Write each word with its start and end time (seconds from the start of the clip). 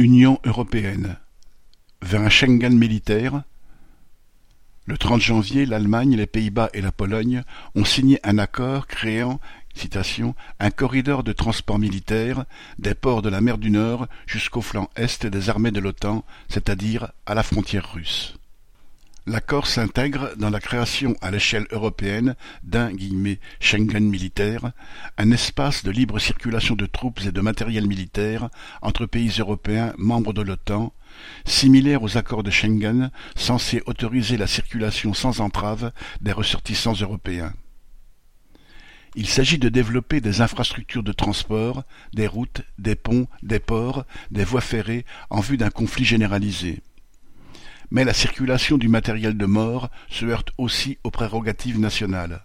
Union 0.00 0.40
européenne. 0.46 1.18
Vers 2.00 2.22
un 2.22 2.30
Schengen 2.30 2.74
militaire, 2.74 3.42
le 4.86 4.96
30 4.96 5.20
janvier, 5.20 5.66
l'Allemagne, 5.66 6.16
les 6.16 6.26
Pays-Bas 6.26 6.70
et 6.72 6.80
la 6.80 6.90
Pologne 6.90 7.42
ont 7.74 7.84
signé 7.84 8.18
un 8.24 8.38
accord 8.38 8.86
créant 8.86 9.40
un 10.58 10.70
corridor 10.70 11.22
de 11.22 11.32
transport 11.32 11.78
militaire 11.78 12.46
des 12.78 12.94
ports 12.94 13.20
de 13.20 13.28
la 13.28 13.42
mer 13.42 13.58
du 13.58 13.70
Nord 13.70 14.06
jusqu'au 14.26 14.62
flanc 14.62 14.88
est 14.96 15.26
des 15.26 15.50
armées 15.50 15.70
de 15.70 15.80
l'OTAN, 15.80 16.24
c'est-à-dire 16.48 17.12
à 17.26 17.34
la 17.34 17.42
frontière 17.42 17.92
russe. 17.92 18.39
L'accord 19.26 19.66
s'intègre 19.66 20.34
dans 20.38 20.48
la 20.48 20.60
création 20.60 21.14
à 21.20 21.30
l'échelle 21.30 21.66
européenne 21.72 22.36
d'un 22.62 22.90
«Schengen 23.60 24.08
militaire», 24.08 24.72
un 25.18 25.30
espace 25.30 25.84
de 25.84 25.90
libre 25.90 26.18
circulation 26.18 26.74
de 26.74 26.86
troupes 26.86 27.20
et 27.26 27.30
de 27.30 27.40
matériel 27.42 27.86
militaire 27.86 28.48
entre 28.80 29.04
pays 29.04 29.32
européens 29.38 29.92
membres 29.98 30.32
de 30.32 30.40
l'OTAN, 30.40 30.94
similaire 31.44 32.02
aux 32.02 32.16
accords 32.16 32.42
de 32.42 32.50
Schengen 32.50 33.10
censés 33.36 33.82
autoriser 33.84 34.38
la 34.38 34.46
circulation 34.46 35.12
sans 35.12 35.40
entrave 35.40 35.92
des 36.22 36.32
ressortissants 36.32 36.94
européens. 36.94 37.52
Il 39.16 39.28
s'agit 39.28 39.58
de 39.58 39.68
développer 39.68 40.22
des 40.22 40.40
infrastructures 40.40 41.02
de 41.02 41.12
transport, 41.12 41.82
des 42.14 42.26
routes, 42.26 42.62
des 42.78 42.94
ponts, 42.94 43.26
des 43.42 43.60
ports, 43.60 44.06
des 44.30 44.44
voies 44.44 44.60
ferrées 44.62 45.04
en 45.28 45.40
vue 45.40 45.58
d'un 45.58 45.70
conflit 45.70 46.04
généralisé 46.06 46.80
mais 47.90 48.04
la 48.04 48.14
circulation 48.14 48.78
du 48.78 48.88
matériel 48.88 49.36
de 49.36 49.46
mort 49.46 49.90
se 50.08 50.24
heurte 50.26 50.50
aussi 50.58 50.98
aux 51.04 51.10
prérogatives 51.10 51.78
nationales. 51.78 52.42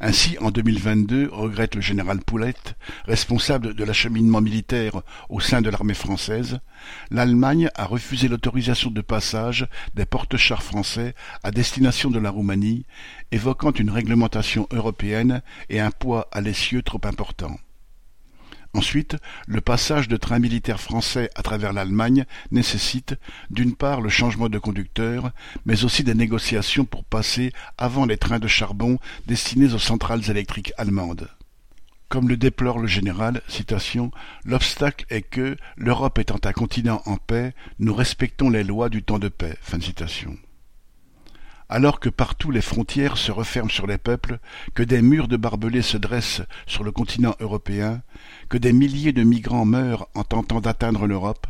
Ainsi, 0.00 0.36
en 0.40 0.50
2022, 0.50 1.30
regrette 1.32 1.74
le 1.74 1.80
général 1.80 2.20
Poulette, 2.20 2.76
responsable 3.06 3.74
de 3.74 3.84
l'acheminement 3.84 4.40
militaire 4.40 5.02
au 5.28 5.40
sein 5.40 5.62
de 5.62 5.70
l'armée 5.70 5.94
française, 5.94 6.60
l'Allemagne 7.10 7.70
a 7.74 7.86
refusé 7.86 8.28
l'autorisation 8.28 8.90
de 8.90 9.00
passage 9.00 9.66
des 9.94 10.06
porte-chars 10.06 10.62
français 10.62 11.14
à 11.42 11.50
destination 11.50 12.10
de 12.10 12.18
la 12.18 12.30
Roumanie, 12.30 12.84
évoquant 13.32 13.72
une 13.72 13.90
réglementation 13.90 14.66
européenne 14.70 15.42
et 15.68 15.80
un 15.80 15.90
poids 15.90 16.28
à 16.32 16.40
l'essieu 16.40 16.82
trop 16.82 17.00
important. 17.04 17.56
Ensuite, 18.80 19.18
le 19.46 19.60
passage 19.60 20.08
de 20.08 20.16
trains 20.16 20.38
militaires 20.38 20.80
français 20.80 21.28
à 21.34 21.42
travers 21.42 21.74
l'Allemagne 21.74 22.24
nécessite, 22.50 23.14
d'une 23.50 23.76
part, 23.76 24.00
le 24.00 24.08
changement 24.08 24.48
de 24.48 24.58
conducteur, 24.58 25.32
mais 25.66 25.84
aussi 25.84 26.02
des 26.02 26.14
négociations 26.14 26.86
pour 26.86 27.04
passer 27.04 27.52
avant 27.76 28.06
les 28.06 28.16
trains 28.16 28.38
de 28.38 28.48
charbon 28.48 28.98
destinés 29.26 29.74
aux 29.74 29.78
centrales 29.78 30.30
électriques 30.30 30.72
allemandes. 30.78 31.28
Comme 32.08 32.30
le 32.30 32.38
déplore 32.38 32.78
le 32.78 32.86
général, 32.86 33.42
l'obstacle 34.46 35.04
est 35.10 35.28
que, 35.28 35.58
l'Europe 35.76 36.18
étant 36.18 36.40
un 36.42 36.52
continent 36.52 37.02
en 37.04 37.18
paix, 37.18 37.52
nous 37.80 37.94
respectons 37.94 38.48
les 38.48 38.64
lois 38.64 38.88
du 38.88 39.02
temps 39.02 39.18
de 39.18 39.28
paix. 39.28 39.58
Alors 41.70 42.00
que 42.00 42.08
partout 42.08 42.50
les 42.50 42.60
frontières 42.60 43.16
se 43.16 43.30
referment 43.30 43.70
sur 43.70 43.86
les 43.86 43.96
peuples, 43.96 44.40
que 44.74 44.82
des 44.82 45.02
murs 45.02 45.28
de 45.28 45.36
barbelés 45.36 45.82
se 45.82 45.96
dressent 45.96 46.42
sur 46.66 46.82
le 46.82 46.90
continent 46.90 47.36
européen, 47.38 48.02
que 48.48 48.58
des 48.58 48.72
milliers 48.72 49.12
de 49.12 49.22
migrants 49.22 49.64
meurent 49.64 50.08
en 50.14 50.24
tentant 50.24 50.60
d'atteindre 50.60 51.06
l'Europe, 51.06 51.46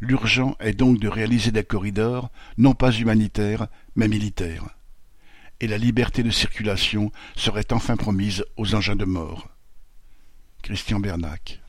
l'urgent 0.00 0.56
est 0.58 0.74
donc 0.74 0.98
de 0.98 1.06
réaliser 1.06 1.52
des 1.52 1.62
corridors, 1.62 2.30
non 2.58 2.74
pas 2.74 2.90
humanitaires, 2.90 3.68
mais 3.94 4.08
militaires. 4.08 4.64
Et 5.60 5.68
la 5.68 5.78
liberté 5.78 6.24
de 6.24 6.30
circulation 6.30 7.12
serait 7.36 7.72
enfin 7.72 7.96
promise 7.96 8.44
aux 8.56 8.74
engins 8.74 8.96
de 8.96 9.04
mort. 9.04 9.48
Christian 10.62 10.98
Bernac 10.98 11.59